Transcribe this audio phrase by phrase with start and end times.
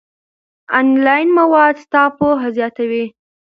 [0.77, 3.05] آنلاین مواد ستا پوهه زیاتوي.